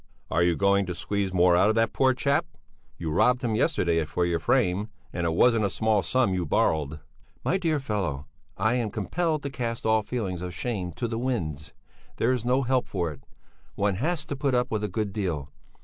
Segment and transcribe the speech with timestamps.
[0.31, 2.47] "Are you going to squeeze more out of that poor chap?
[2.97, 4.89] You robbed him yesterday for your frame.
[5.13, 7.01] And it wasn't a small sum you borrowed."
[7.45, 8.25] "My dear fellow!
[8.57, 11.73] I am compelled to cast all feelings of shame to the winds;
[12.15, 13.21] there's no help for it.
[13.75, 15.51] One has to put up with a good deal.